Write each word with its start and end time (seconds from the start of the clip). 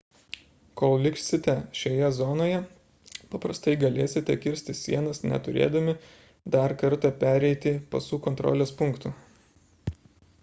kol 0.79 0.93
liksite 1.07 1.53
šioje 1.79 2.07
zonoje 2.19 2.61
paprastai 3.33 3.75
galėsite 3.83 4.37
kirsti 4.45 4.75
sienas 4.79 5.21
neturėdami 5.33 5.95
dar 6.55 6.75
kartą 6.85 7.11
pereiti 7.25 7.75
pasų 7.97 8.19
kontrolės 8.29 8.73
punktų 8.81 9.13